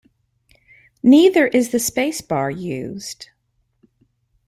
Neither 1.03 1.45
is 1.45 1.69
the 1.69 1.77
spacebar 1.77 2.49
used. 2.49 3.27